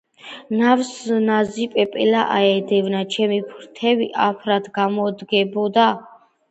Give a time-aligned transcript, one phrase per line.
[0.61, 0.87] ნავს
[1.27, 6.05] ნაზი პეპელა აედევნა, ჩემი ფრთები აფრად გამოდგებოდაო.